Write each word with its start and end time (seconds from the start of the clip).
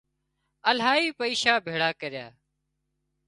الاهي 0.71 1.07
پئيشا 1.17 1.53
ڀيۯا 1.65 1.89
ڪريا 2.01 2.27